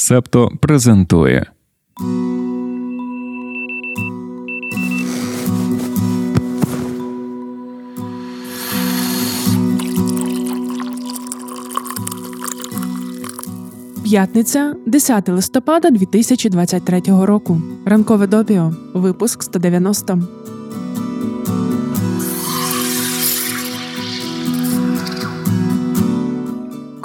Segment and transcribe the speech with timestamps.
[0.00, 1.46] Септо презентує.
[14.04, 17.60] П'ятниця, 10 листопада 2023 року.
[17.86, 18.72] Ранкове допіо.
[18.94, 20.37] Випуск 190.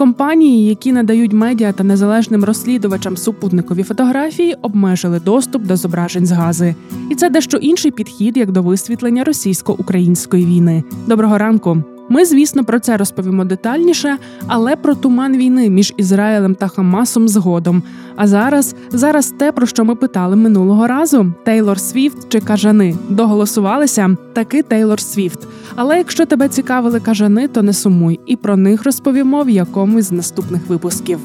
[0.03, 6.75] Компанії, які надають медіа та незалежним розслідувачам супутникові фотографії, обмежили доступ до зображень з гази.
[7.09, 10.83] І це дещо інший підхід як до висвітлення російсько-української війни.
[11.07, 11.92] Доброго ранку.
[12.09, 14.17] Ми, звісно, про це розповімо детальніше,
[14.47, 17.83] але про туман війни між Ізраїлем та Хамасом згодом.
[18.15, 24.17] А зараз зараз те, про що ми питали минулого разу: Тейлор Свіфт чи кажани доголосувалися
[24.33, 25.39] таки Тейлор Свіфт.
[25.75, 30.11] Але якщо тебе цікавили кажани, то не сумуй, і про них розповімо в якомусь з
[30.11, 31.19] наступних випусків.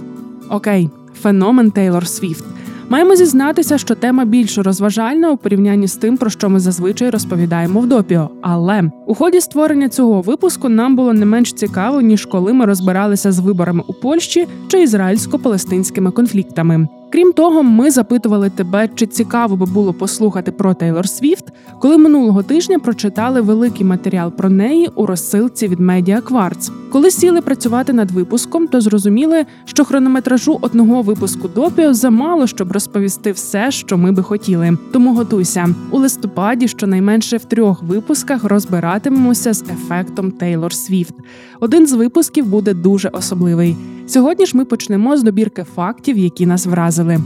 [0.48, 0.90] Окей,
[1.22, 2.44] феномен Тейлор Свіфт.
[2.90, 7.80] Маємо зізнатися, що тема більш розважальна у порівнянні з тим, про що ми зазвичай розповідаємо
[7.80, 8.30] в допіо.
[8.42, 13.32] Але у ході створення цього випуску нам було не менш цікаво, ніж коли ми розбиралися
[13.32, 16.88] з виборами у Польщі чи ізраїльсько-палестинськими конфліктами.
[17.12, 21.44] Крім того, ми запитували тебе, чи цікаво би було послухати про Тейлор Свіфт,
[21.80, 26.70] коли минулого тижня прочитали великий матеріал про неї у розсилці від Медіа Кварц.
[26.92, 33.32] Коли сіли працювати над випуском, то зрозуміли, що хронометражу одного випуску допіо замало, щоб розповісти
[33.32, 34.78] все, що ми би хотіли.
[34.92, 41.14] Тому готуйся у листопаді, щонайменше в трьох випусках розбиратимемося з ефектом Тейлор Свіфт.
[41.60, 43.76] Один з випусків буде дуже особливий.
[44.06, 47.18] Сьогодні ж ми почнемо з добірки фактів, які нас вразили.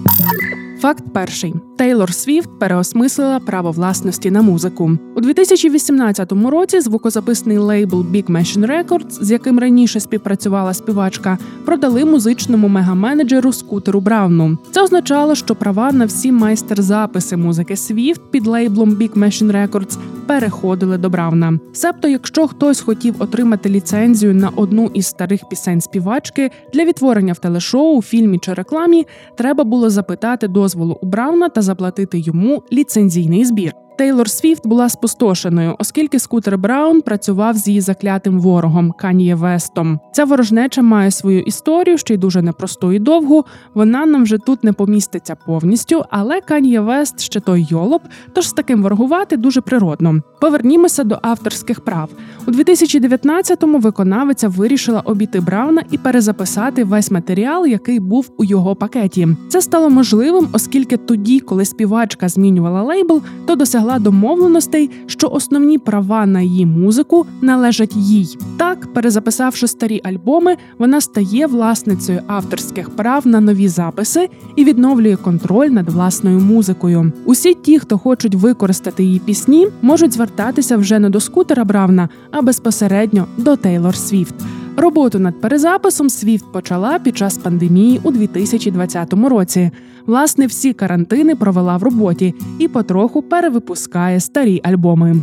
[0.83, 6.81] Факт перший: Тейлор Свіфт переосмислила право власності на музику у 2018 році.
[6.81, 14.59] Звукозаписний лейбл Big Machine Records, з яким раніше співпрацювала співачка, продали музичному мегаменеджеру скутеру Брауну.
[14.71, 20.99] Це означало, що права на всі майстер-записи музики Свіфт під лейблом Big Machine Records переходили
[20.99, 21.59] до Брауна.
[21.73, 27.39] Себто, якщо хтось хотів отримати ліцензію на одну із старих пісень співачки для відтворення в
[27.39, 33.82] телешоу, фільмі чи рекламі, треба було запитати дозволу у Брауна та заплатити йому ліцензійний збір.
[33.97, 40.01] Тейлор Свіфт була спустошеною, оскільки скутер Браун працював з її заклятим ворогом Кан'є Вестом.
[40.13, 43.45] Ця ворожнеча має свою історію, ще й дуже непросту і довгу.
[43.75, 48.53] Вона нам вже тут не поміститься повністю, але Кан'є Вест ще той йолоп, тож з
[48.53, 50.23] таким ворогувати дуже природно.
[50.41, 52.11] Повернімося до авторських прав
[52.47, 59.29] у 2019-му Виконавиця вирішила обійти Брауна і перезаписати весь матеріал, який був у його пакеті.
[59.49, 66.27] Це стало можливим, оскільки тоді, коли співачка змінювала лейбл, то досягла домовленостей, що основні права
[66.27, 68.39] на її музику належать їй.
[68.57, 75.69] Так, перезаписавши старі альбоми, вона стає власницею авторських прав на нові записи і відновлює контроль
[75.69, 77.13] над власною музикою.
[77.25, 82.43] Усі ті, хто хочуть використати її пісні, можуть звертатися вже не до скутера Бравна, а
[82.43, 84.35] безпосередньо до Тейлор Свіфт.
[84.77, 89.71] Роботу над перезаписом Свіфт почала під час пандемії у 2020 році.
[90.07, 95.17] Власне, всі карантини провела в роботі і потроху перевипускає старі альбоми.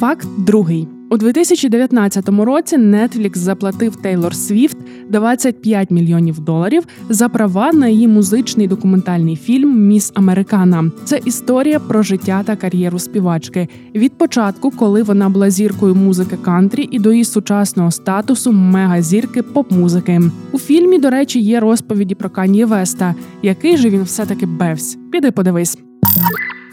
[0.00, 0.88] Факт другий.
[1.14, 4.76] У 2019 році Netflix заплатив Тейлор Свіфт
[5.08, 10.90] 25 мільйонів доларів за права на її музичний документальний фільм Міс Американа.
[11.04, 16.88] Це історія про життя та кар'єру співачки від початку, коли вона була зіркою музики кантрі,
[16.90, 20.20] і до її сучасного статусу мегазірки поп-музики.
[20.52, 24.98] У фільмі, до речі, є розповіді про Кан'є Веста, який же він все таки бевсь.
[25.12, 25.78] Піди подивись.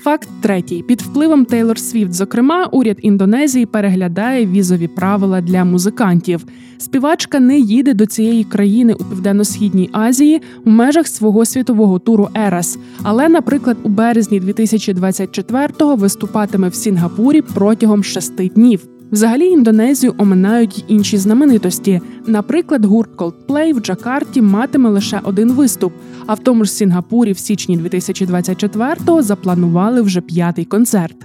[0.04, 6.46] Факт третій: під впливом Тейлор Свіфт, зокрема, уряд Індонезії переглядає візові правила для музикантів.
[6.78, 12.78] Співачка не їде до цієї країни у південно-східній Азії в межах свого світового туру Ерас.
[13.04, 18.88] Але, наприклад, у березні 2024-го виступатиме в Сінгапурі протягом шести днів.
[19.12, 22.02] Взагалі Індонезію оминають й інші знаменитості.
[22.28, 25.94] Наприклад, гурт Coldplay в Джакарті матиме лише один виступ.
[26.26, 31.16] А в тому ж Сінгапурі в січні 2024-го запланували вже п'ятий концерт.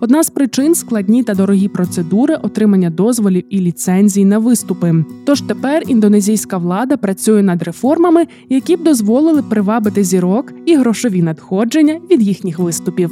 [0.00, 5.04] Одна з причин складні та дорогі процедури отримання дозволів і ліцензій на виступи.
[5.24, 12.00] Тож тепер індонезійська влада працює над реформами, які б дозволили привабити зірок і грошові надходження
[12.10, 13.10] від їхніх виступів.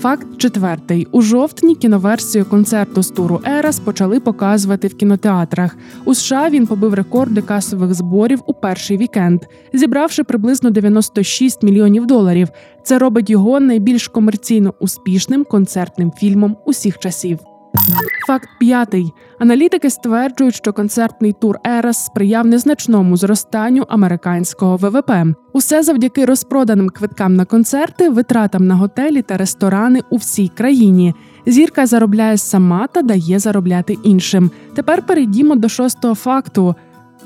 [0.00, 5.76] Факт четвертий: у жовтні кіноверсію концерту з туру Ерас почали показувати в кінотеатрах.
[6.04, 9.40] У США він побив рекорди касових зборів у перший вікенд,
[9.72, 12.48] зібравши приблизно 96 мільйонів доларів.
[12.82, 17.38] Це робить його найбільш комерційно успішним концертним фільмом усіх часів.
[18.26, 19.12] Факт п'ятий.
[19.38, 25.12] Аналітики стверджують, що концертний тур Ерас сприяв незначному зростанню американського ВВП.
[25.52, 31.14] Усе завдяки розпроданим квиткам на концерти, витратам на готелі та ресторани у всій країні.
[31.46, 34.50] Зірка заробляє сама та дає заробляти іншим.
[34.74, 36.74] Тепер перейдімо до шостого факту.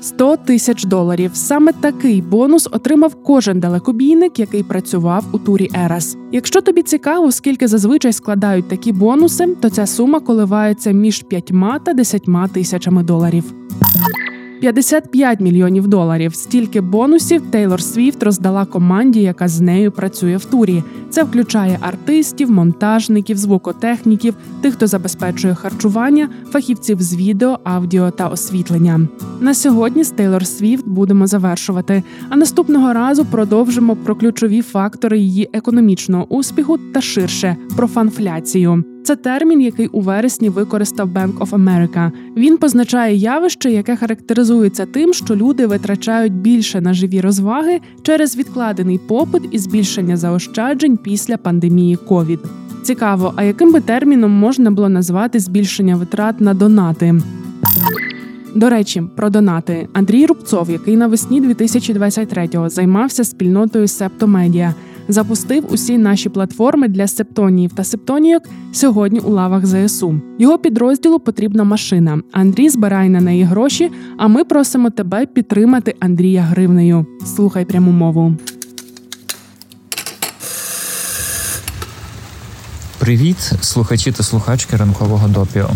[0.03, 1.31] 100 тисяч доларів.
[1.33, 6.17] Саме такий бонус отримав кожен далекобійник, який працював у турі Ерас.
[6.31, 11.53] Якщо тобі цікаво, скільки зазвичай складають такі бонуси, то ця сума коливається між 5
[11.85, 12.23] та 10
[12.53, 13.53] тисячами доларів.
[14.63, 16.35] 55 мільйонів доларів.
[16.35, 20.83] Стільки бонусів Тейлор Свіфт роздала команді, яка з нею працює в турі.
[21.09, 29.07] Це включає артистів, монтажників, звукотехніків, тих, хто забезпечує харчування, фахівців з відео, аудіо та освітлення.
[29.39, 32.03] На сьогодні з Тейлор Свіфт будемо завершувати.
[32.29, 38.92] А наступного разу продовжимо про ключові фактори її економічного успіху та ширше про фанфляцію.
[39.03, 42.11] Це термін, який у вересні використав Bank of America.
[42.37, 48.97] Він позначає явище, яке характеризується тим, що люди витрачають більше на живі розваги через відкладений
[48.97, 52.39] попит і збільшення заощаджень після пандемії COVID.
[52.83, 57.21] Цікаво, а яким би терміном можна було назвати збільшення витрат на донати?
[58.55, 64.73] До речі, про донати Андрій Рубцов, який навесні 2023-го займався спільнотою Септомедіа,
[65.13, 68.43] запустив усі наші платформи для септоніїв та септонійок
[68.73, 70.21] сьогодні у лавах ЗСУ.
[70.39, 72.21] Його підрозділу потрібна машина.
[72.31, 73.91] Андрій збирає на неї гроші.
[74.17, 77.05] А ми просимо тебе підтримати Андрія гривнею.
[77.35, 78.35] Слухай пряму мову.
[82.99, 85.69] Привіт, слухачі та слухачки ранкового допіо.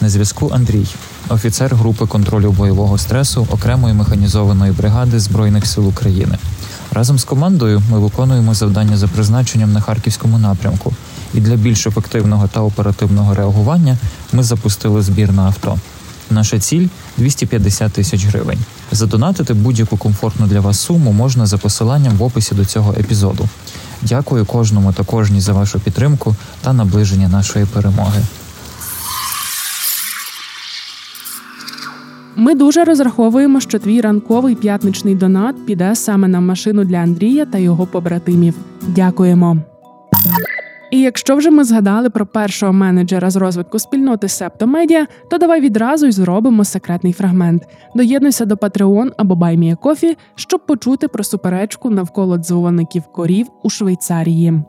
[0.00, 0.86] На зв'язку Андрій,
[1.28, 6.38] офіцер групи контролю бойового стресу окремої механізованої бригади Збройних сил України.
[6.94, 10.92] Разом з командою ми виконуємо завдання за призначенням на харківському напрямку,
[11.34, 13.98] і для більш ефективного та оперативного реагування
[14.32, 15.78] ми запустили збір на авто.
[16.30, 18.58] Наша ціль 250 тисяч гривень.
[18.92, 23.48] Задонатити будь-яку комфортну для вас суму можна за посиланням в описі до цього епізоду.
[24.02, 28.22] Дякую кожному та кожній за вашу підтримку та наближення нашої перемоги.
[32.42, 37.58] Ми дуже розраховуємо, що твій ранковий п'ятничний донат піде саме на машину для Андрія та
[37.58, 38.54] його побратимів.
[38.88, 39.56] Дякуємо.
[40.90, 46.06] І якщо вже ми згадали про першого менеджера з розвитку спільноти Септомедіа, то давай відразу
[46.06, 47.62] й зробимо секретний фрагмент.
[47.94, 54.62] Доєднуйся до Patreon або BuyMeACoffee, щоб почути про суперечку навколо дзвоників корів у Швейцарії.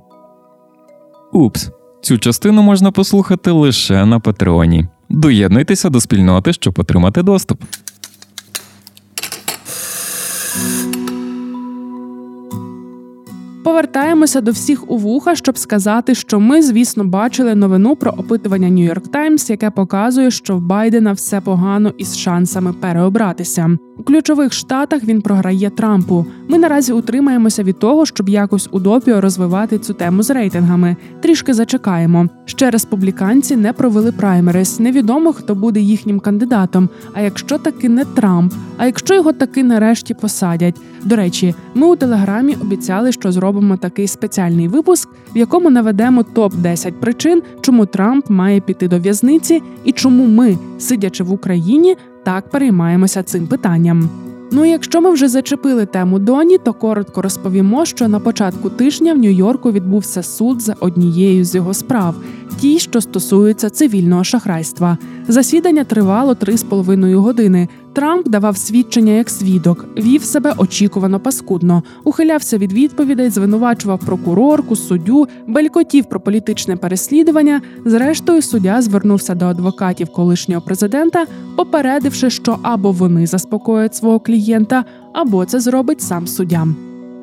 [1.31, 1.71] Упс,
[2.01, 4.87] цю частину можна послухати лише на Патреоні.
[5.13, 7.62] Доєднуйтеся до спільноти, щоб отримати доступ.
[13.63, 19.10] Повертаємося до всіх у вуха, щоб сказати, що ми, звісно, бачили новину про опитування York
[19.10, 23.77] Times, яке показує, що в Байдена все погано із шансами переобратися.
[23.97, 26.25] У ключових штатах він програє Трампу.
[26.47, 30.95] Ми наразі утримаємося від того, щоб якось у допіо розвивати цю тему з рейтингами.
[31.21, 32.27] Трішки зачекаємо.
[32.45, 34.79] Ще республіканці не провели праймерис.
[34.79, 36.89] Невідомо хто буде їхнім кандидатом.
[37.13, 40.75] А якщо таки не Трамп, а якщо його таки нарешті посадять.
[41.03, 46.55] До речі, ми у телеграмі обіцяли, що зробимо такий спеціальний випуск, в якому наведемо топ
[46.55, 52.49] 10 причин, чому Трамп має піти до в'язниці, і чому ми, сидячи в Україні, так
[52.49, 54.09] переймаємося цим питанням.
[54.51, 59.17] Ну якщо ми вже зачепили тему Доні, то коротко розповімо, що на початку тижня в
[59.17, 62.15] Нью-Йорку відбувся суд за однією з його справ,
[62.60, 64.98] ті, що стосуються цивільного шахрайства.
[65.27, 67.67] Засідання тривало 3,5 години.
[67.93, 75.27] Трамп давав свідчення як свідок, вів себе очікувано паскудно, ухилявся від відповідей, звинувачував прокурорку, суддю,
[75.48, 77.62] белькотів про політичне переслідування.
[77.86, 85.45] Зрештою, суддя звернувся до адвокатів колишнього президента, попередивши, що або вони заспокоять свого клієнта, або
[85.45, 86.67] це зробить сам суддя.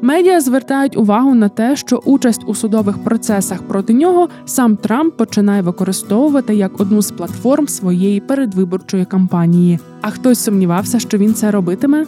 [0.02, 5.62] Медіа звертають увагу на те, що участь у судових процесах проти нього сам Трамп починає
[5.62, 9.78] використовувати як одну з платформ своєї передвиборчої кампанії.
[10.00, 12.06] А хтось сумнівався, що він це робитиме?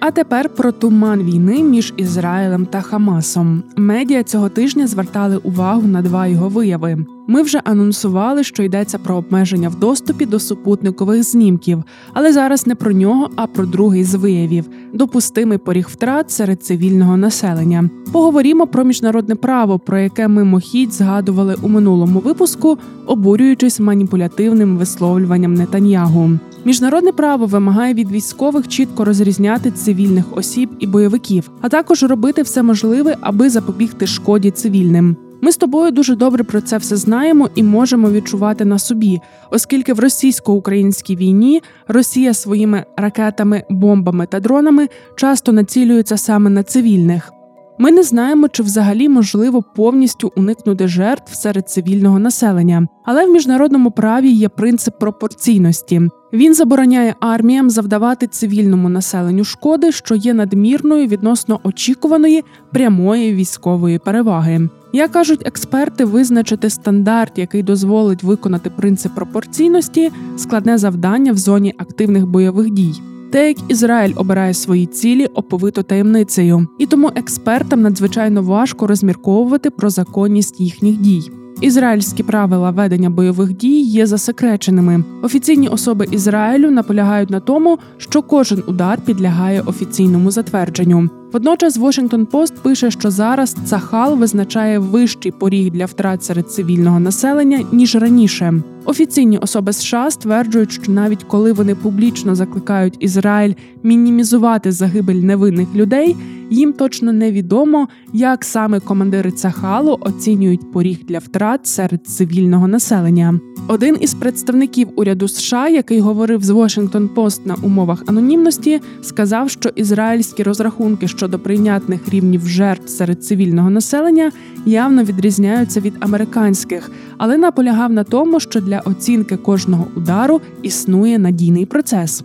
[0.00, 3.62] А тепер про туман війни між Ізраїлем та Хамасом.
[3.76, 7.04] Медіа цього тижня звертали увагу на два його вияви.
[7.30, 11.82] Ми вже анонсували, що йдеться про обмеження в доступі до супутникових знімків,
[12.12, 17.16] але зараз не про нього, а про другий з виявів допустимий поріг втрат серед цивільного
[17.16, 17.90] населення.
[18.12, 26.30] Поговоримо про міжнародне право, про яке мимохідь згадували у минулому випуску, обурюючись маніпулятивним висловлюванням Нетаньягу.
[26.64, 32.62] Міжнародне право вимагає від військових чітко розрізняти цивільних осіб і бойовиків, а також робити все
[32.62, 35.16] можливе, аби запобігти шкоді цивільним.
[35.40, 39.92] Ми з тобою дуже добре про це все знаємо і можемо відчувати на собі, оскільки
[39.92, 47.32] в російсько-українській війні Росія своїми ракетами, бомбами та дронами часто націлюється саме на цивільних.
[47.80, 53.90] Ми не знаємо, чи взагалі можливо повністю уникнути жертв серед цивільного населення, але в міжнародному
[53.90, 56.02] праві є принцип пропорційності.
[56.32, 64.68] Він забороняє арміям завдавати цивільному населенню шкоди, що є надмірною відносно очікуваної прямої військової переваги.
[64.92, 72.26] Як кажуть експерти, визначити стандарт, який дозволить виконати принцип пропорційності, складне завдання в зоні активних
[72.26, 72.92] бойових дій.
[73.30, 79.90] Те, як Ізраїль обирає свої цілі, оповито таємницею, і тому експертам надзвичайно важко розмірковувати про
[79.90, 81.30] законність їхніх дій.
[81.60, 85.04] Ізраїльські правила ведення бойових дій є засекреченими.
[85.22, 91.10] Офіційні особи Ізраїлю наполягають на тому, що кожен удар підлягає офіційному затвердженню.
[91.32, 97.64] Водночас Washington Post пише, що зараз Цахал визначає вищий поріг для втрат серед цивільного населення
[97.72, 98.54] ніж раніше.
[98.84, 106.16] Офіційні особи США стверджують, що навіть коли вони публічно закликають Ізраїль мінімізувати загибель невинних людей,
[106.50, 113.40] їм точно невідомо, як саме командири Цахалу оцінюють поріг для втрат серед цивільного населення.
[113.70, 119.68] Один із представників уряду США, який говорив з Washington Post на умовах анонімності, сказав, що
[119.68, 124.32] ізраїльські розрахунки щодо прийнятних рівнів жертв серед цивільного населення
[124.66, 131.66] явно відрізняються від американських, але наполягав на тому, що для оцінки кожного удару існує надійний
[131.66, 132.22] процес.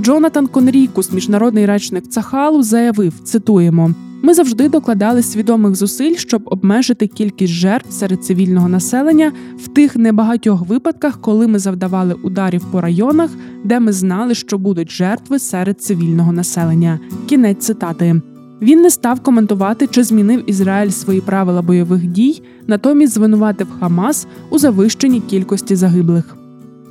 [0.00, 3.90] Джонатан Конрікус, міжнародний речник Цахалу, заявив: цитуємо.
[4.22, 10.66] Ми завжди докладали свідомих зусиль, щоб обмежити кількість жертв серед цивільного населення в тих небагатьох
[10.66, 13.30] випадках, коли ми завдавали ударів по районах,
[13.64, 17.00] де ми знали, що будуть жертви серед цивільного населення.
[17.26, 18.20] Кінець цитати.
[18.62, 24.58] Він не став коментувати, чи змінив Ізраїль свої правила бойових дій, натомість звинуватив Хамас у
[24.58, 26.36] завищенні кількості загиблих.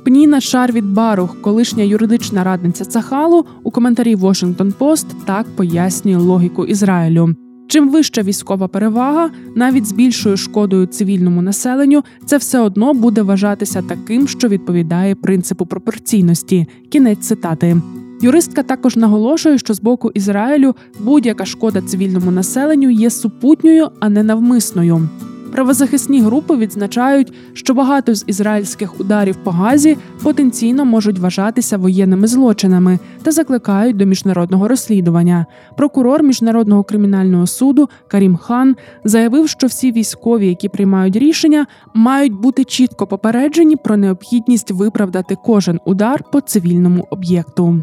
[0.04, 7.34] Пніна Шарвіт Барух, колишня юридична радниця Цахалу, у коментарі Washington Post так пояснює логіку Ізраїлю.
[7.68, 13.82] Чим вища військова перевага, навіть з більшою шкодою цивільному населенню, це все одно буде вважатися
[13.82, 16.66] таким, що відповідає принципу пропорційності.
[16.90, 17.76] Кінець цитати.
[18.22, 24.22] Юристка також наголошує, що з боку Ізраїлю будь-яка шкода цивільному населенню є супутньою, а не
[24.22, 25.08] навмисною.
[25.52, 32.98] Правозахисні групи відзначають, що багато з ізраїльських ударів по газі потенційно можуть вважатися воєнними злочинами
[33.22, 35.46] та закликають до міжнародного розслідування.
[35.76, 42.64] Прокурор міжнародного кримінального суду Карім Хан заявив, що всі військові, які приймають рішення, мають бути
[42.64, 47.82] чітко попереджені про необхідність виправдати кожен удар по цивільному об'єкту.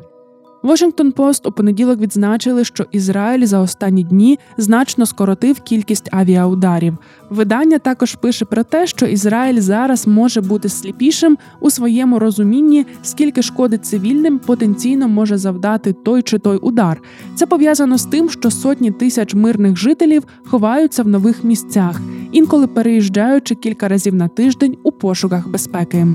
[0.63, 6.97] Washington Post у понеділок відзначили, що Ізраїль за останні дні значно скоротив кількість авіаударів.
[7.29, 13.41] Видання також пише про те, що Ізраїль зараз може бути сліпішим у своєму розумінні, скільки
[13.41, 17.01] шкоди цивільним потенційно може завдати той чи той удар.
[17.35, 22.01] Це пов'язано з тим, що сотні тисяч мирних жителів ховаються в нових місцях,
[22.31, 26.07] інколи переїжджаючи кілька разів на тиждень у пошуках безпеки.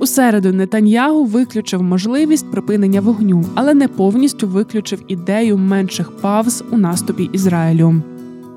[0.00, 6.76] У середу Нетаньягу виключив можливість припинення вогню, але не повністю виключив ідею менших павз у
[6.76, 8.02] наступі Ізраїлю.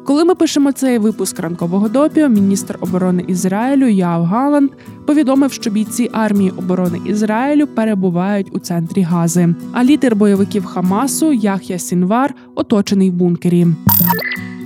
[0.05, 4.71] Коли ми пишемо цей випуск ранкового допіо, міністр оборони Ізраїлю Яв Галанд
[5.05, 11.79] повідомив, що бійці армії оборони Ізраїлю перебувають у центрі Гази, а лідер бойовиків Хамасу Яхя
[11.79, 13.67] Сінвар оточений в бункері.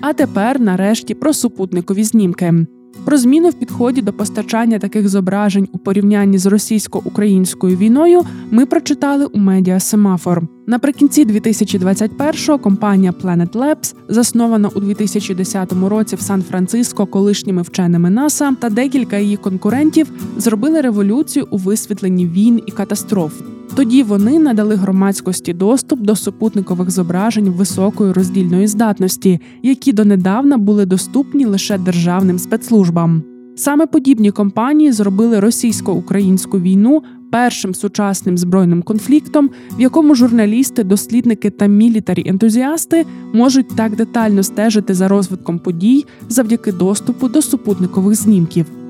[0.01, 2.65] А тепер, нарешті, про супутникові знімки.
[3.05, 8.21] Про зміну в підході до постачання таких зображень у порівнянні з російсько-українською війною
[8.51, 10.54] ми прочитали у медіа Семафор.
[10.67, 18.69] Наприкінці 2021-го компанія Planet Labs, заснована у 2010 році в Сан-Франциско колишніми вченими НАСА та
[18.69, 23.41] декілька її конкурентів зробили революцію у висвітленні війн і катастроф.
[23.75, 31.45] Тоді вони надали громадськості доступ до супутникових зображень високої роздільної здатності, які донедавна були доступні
[31.45, 33.23] лише державним спецслужбам.
[33.57, 41.65] Саме подібні компанії зробили російсько-українську війну першим сучасним збройним конфліктом, в якому журналісти, дослідники та
[41.65, 48.84] мілітарі ентузіасти можуть так детально стежити за розвитком подій завдяки доступу до супутникових знімків.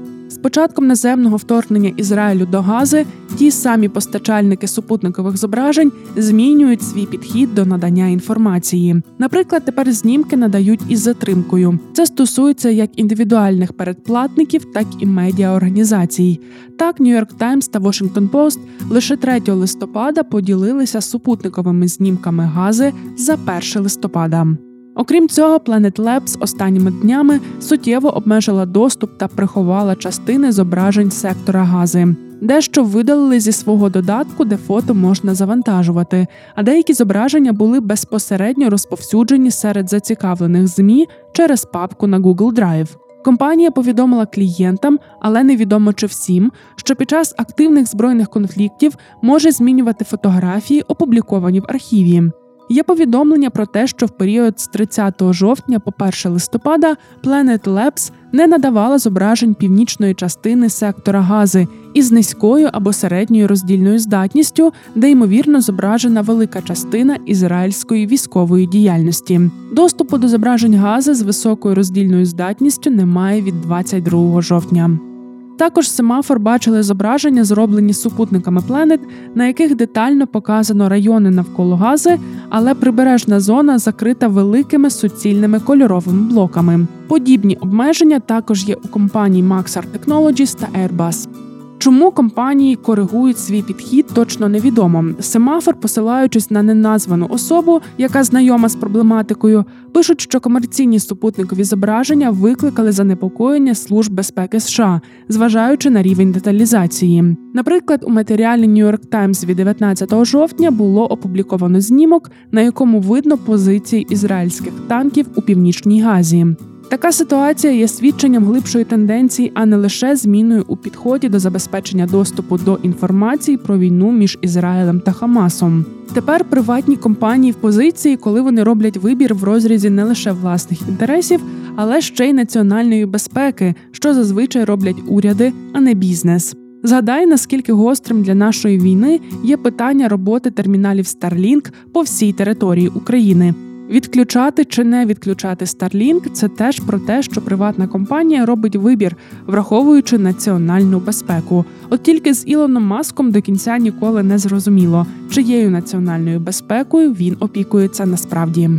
[0.46, 3.06] Початком наземного вторгнення Ізраїлю до Гази
[3.38, 9.02] ті самі постачальники супутникових зображень змінюють свій підхід до надання інформації.
[9.20, 11.80] Наприклад, тепер знімки надають із затримкою.
[11.94, 16.40] Це стосується як індивідуальних передплатників, так і медіаорганізацій.
[16.78, 18.60] Так, Нью-Йорк Таймс та Washington Post
[18.90, 24.48] лише 3 листопада поділилися супутниковими знімками гази за 1 листопада.
[24.96, 32.16] Окрім цього, Planet Labs останніми днями суттєво обмежила доступ та приховала частини зображень сектора гази.
[32.42, 39.52] Дещо видалили зі свого додатку, де фото можна завантажувати, а деякі зображення були безпосередньо розповсюджені
[39.52, 42.96] серед зацікавлених змі через папку на Google Drive.
[43.26, 50.06] Компанія повідомила клієнтам, але невідомо чи всім, що під час активних збройних конфліктів може змінювати
[50.06, 52.24] фотографії, опубліковані в архіві.
[52.70, 58.12] Є повідомлення про те, що в період з 30 жовтня по 1 листопада Planet Labs
[58.32, 65.62] не надавала зображень північної частини сектора Гази із низькою або середньою роздільною здатністю, де ймовірно
[65.62, 69.42] зображена велика частина ізраїльської військової діяльності.
[69.72, 75.15] Доступу до зображень Гази з високою роздільною здатністю немає від 22 жовтня.
[75.58, 79.00] Також семафор бачили зображення, зроблені супутниками Planet,
[79.36, 82.20] на яких детально показано райони навколо гази,
[82.50, 86.88] але прибережна зона закрита великими суцільними кольоровими блоками.
[87.08, 91.45] Подібні обмеження також є у компаній Maxar Technologies та Airbus.
[91.78, 95.06] Чому компанії коригують свій підхід, точно невідомо.
[95.20, 102.92] Семафор, посилаючись на неназвану особу, яка знайома з проблематикою, пишуть, що комерційні супутникові зображення викликали
[102.92, 107.38] занепокоєння служб безпеки США, зважаючи на рівень деталізації.
[107.54, 113.38] Наприклад, у матеріалі New York Times від 19 жовтня було опубліковано знімок, на якому видно
[113.38, 116.46] позиції ізраїльських танків у північній Газі.
[116.90, 122.58] Така ситуація є свідченням глибшої тенденції, а не лише зміною у підході до забезпечення доступу
[122.58, 125.86] до інформації про війну між Ізраїлем та Хамасом.
[126.14, 131.42] Тепер приватні компанії в позиції, коли вони роблять вибір в розрізі не лише власних інтересів,
[131.76, 136.56] але ще й національної безпеки, що зазвичай роблять уряди, а не бізнес.
[136.84, 143.54] Згадай, наскільки гострим для нашої війни є питання роботи терміналів Starlink по всій території України.
[143.90, 149.16] Відключати чи не відключати Starlink– це теж про те, що приватна компанія робить вибір,
[149.48, 151.66] враховуючи національну безпеку.
[151.90, 158.06] От тільки з Ілоном Маском до кінця ніколи не зрозуміло, чиєю національною безпекою він опікується
[158.06, 158.70] насправді.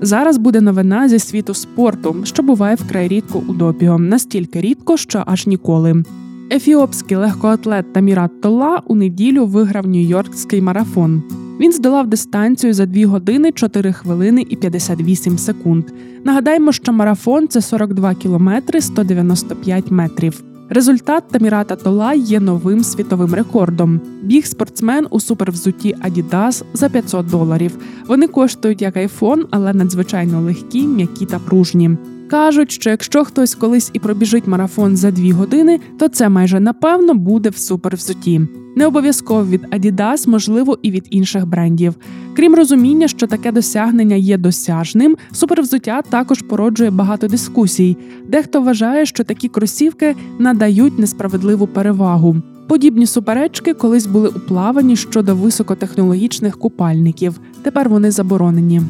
[0.00, 5.22] Зараз буде новина зі світу спорту, що буває вкрай рідко у допіо, настільки рідко, що
[5.26, 6.04] аж ніколи.
[6.52, 11.22] Ефіопський легкоатлет Тамірат Тола у неділю виграв Нью-Йоркський марафон.
[11.60, 15.84] Він здолав дистанцію за 2 години 4 хвилини і 58 секунд.
[16.24, 20.44] Нагадаємо, що марафон це 42 кілометри 195 метрів.
[20.68, 24.00] Результат Тамірата Тола є новим світовим рекордом.
[24.22, 27.78] Біг спортсмен у супервзутті Adidas за 500 доларів.
[28.06, 31.90] Вони коштують як айфон, але надзвичайно легкі, м'які та пружні.
[32.30, 37.14] Кажуть, що якщо хтось колись і пробіжить марафон за дві години, то це майже напевно
[37.14, 38.40] буде в супервзуті.
[38.76, 41.94] Не обов'язково від Adidas, можливо, і від інших брендів.
[42.36, 47.96] Крім розуміння, що таке досягнення є досяжним, супервзуття також породжує багато дискусій.
[48.28, 52.36] Дехто вважає, що такі кросівки надають несправедливу перевагу.
[52.68, 57.40] Подібні суперечки колись були у плаванні щодо високотехнологічних купальників.
[57.62, 58.82] Тепер вони заборонені.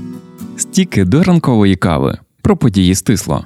[0.56, 3.44] Стіки до ранкової кави про події стисло.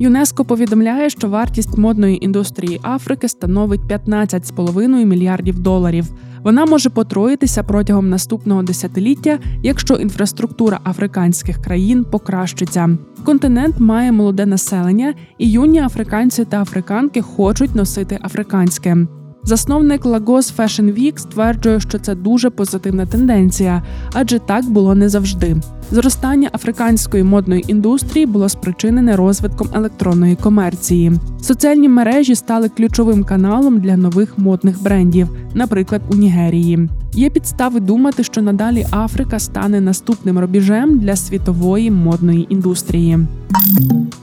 [0.00, 6.06] ЮНЕСКО повідомляє, що вартість модної індустрії Африки становить 15,5 мільярдів доларів.
[6.42, 12.98] Вона може потроїтися протягом наступного десятиліття, якщо інфраструктура африканських країн покращиться.
[13.24, 19.06] Континент має молоде населення, і юні африканці та африканки хочуть носити африканське.
[19.44, 25.56] Засновник Lagos Fashion Week стверджує, що це дуже позитивна тенденція, адже так було не завжди.
[25.92, 31.12] Зростання африканської модної індустрії було спричинене розвитком електронної комерції.
[31.42, 36.88] Соціальні мережі стали ключовим каналом для нових модних брендів, наприклад, у Нігерії.
[37.14, 43.18] Є підстави думати, що надалі Африка стане наступним рубіжем для світової модної індустрії.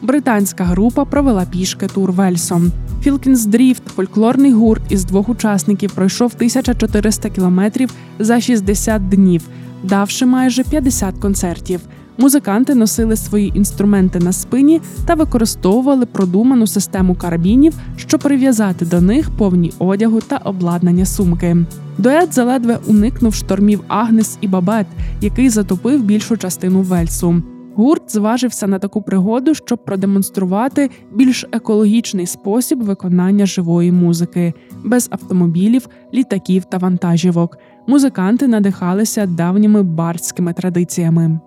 [0.02, 2.72] Британська група провела пішки тур Вельсом.
[3.02, 9.42] Філкінс Дріфт, фольклорний гурт із двох учасників, пройшов 1400 кілометрів за 60 днів,
[9.84, 11.82] давши майже 50 концертів.
[12.18, 19.30] Музиканти носили свої інструменти на спині та використовували продуману систему карабінів, щоб прив'язати до них
[19.30, 21.58] повні одягу та обладнання сумки.
[21.98, 24.88] Дует заледве уникнув штормів Агнес і Бабет,
[25.22, 27.42] який затопив більшу частину Вельсу.
[27.76, 34.54] Гурт зважився на таку пригоду, щоб продемонструвати більш екологічний спосіб виконання живої музики
[34.84, 37.58] без автомобілів, літаків та вантажівок.
[37.88, 41.40] Музиканти надихалися давніми бардськими традиціями.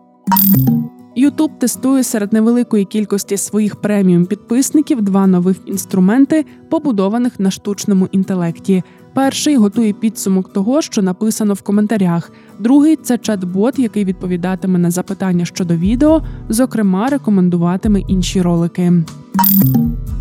[1.16, 8.82] Ютуб тестує серед невеликої кількості своїх преміум підписників два нових інструменти, побудованих на штучному інтелекті
[9.14, 12.32] Перший готує підсумок того, що написано в коментарях.
[12.58, 18.92] Другий це чат-бот, який відповідатиме на запитання щодо відео, зокрема, рекомендуватиме інші ролики.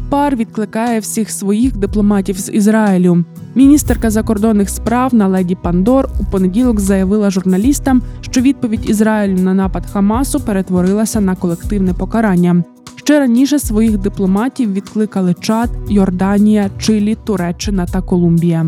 [0.09, 3.23] Пар відкликає всіх своїх дипломатів з Ізраїлю.
[3.55, 9.85] Міністерка закордонних справ на леді Пандор у понеділок заявила журналістам, що відповідь Ізраїлю на напад
[9.93, 12.63] Хамасу перетворилася на колективне покарання.
[13.11, 18.65] Ще раніше своїх дипломатів відкликали Чад, Йорданія, Чилі, Туреччина та Колумбія.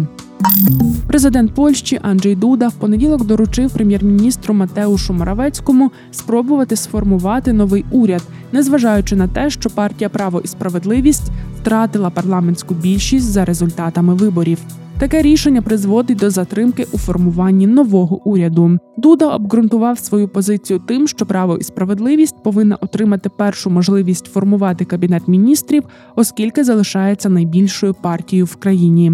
[1.07, 9.15] Президент Польщі Анджей Дуда в понеділок доручив прем'єр-міністру Матеушу Моравецькому спробувати сформувати новий уряд, незважаючи
[9.15, 14.59] на те, що партія Право і справедливість втратила парламентську більшість за результатами виборів.
[15.03, 18.77] Таке рішення призводить до затримки у формуванні нового уряду.
[18.97, 25.27] Дуда обґрунтував свою позицію тим, що право і справедливість повинна отримати першу можливість формувати кабінет
[25.27, 25.83] міністрів,
[26.15, 29.11] оскільки залишається найбільшою партією в країні.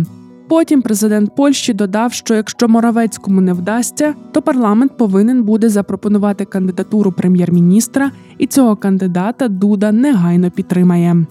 [0.50, 7.12] Потім президент Польщі додав, що якщо Моравецькому не вдасться, то парламент повинен буде запропонувати кандидатуру
[7.12, 11.26] прем'єр-міністра, і цього кандидата Дуда негайно підтримає.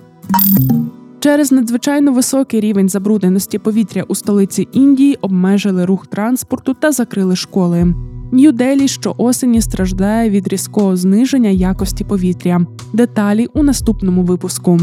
[1.20, 7.94] Через надзвичайно високий рівень забрудненості повітря у столиці Індії обмежили рух транспорту та закрили школи.
[8.32, 12.66] Нью-Делі щоосені страждає від різкого зниження якості повітря.
[12.92, 14.80] Деталі у наступному випуску.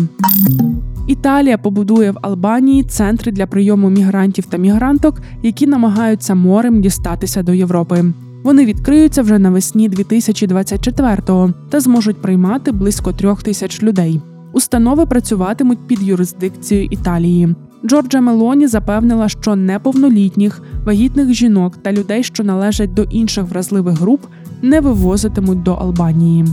[1.07, 7.53] Італія побудує в Албанії центри для прийому мігрантів та мігранток, які намагаються морем дістатися до
[7.53, 8.05] Європи.
[8.43, 14.21] Вони відкриються вже навесні 2024-го та зможуть приймати близько трьох тисяч людей.
[14.55, 17.55] Установи працюватимуть під юрисдикцією Італії.
[17.85, 24.21] Джорджа Мелоні запевнила, що неповнолітніх, вагітних жінок та людей, що належать до інших вразливих груп,
[24.61, 26.45] не вивозитимуть до Албанії.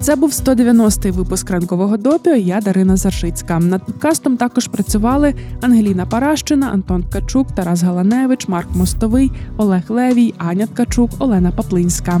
[0.00, 2.34] Це був 190-й випуск ранкового допіо.
[2.34, 3.58] Я Дарина Заршицька.
[3.58, 10.66] Над подкастом також працювали Ангеліна Паращина, Антон Ткачук, Тарас Галаневич, Марк Мостовий, Олег Левій, Аня
[10.66, 12.20] Ткачук, Олена Паплинська.